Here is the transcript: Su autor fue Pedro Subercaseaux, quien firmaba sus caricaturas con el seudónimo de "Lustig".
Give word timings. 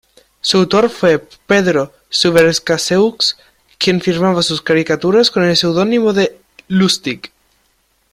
Su 0.41 0.57
autor 0.57 0.89
fue 0.89 1.19
Pedro 1.45 1.93
Subercaseaux, 2.09 3.37
quien 3.77 4.01
firmaba 4.01 4.41
sus 4.41 4.59
caricaturas 4.63 5.29
con 5.29 5.43
el 5.45 5.55
seudónimo 5.55 6.11
de 6.11 6.41
"Lustig". 6.69 7.31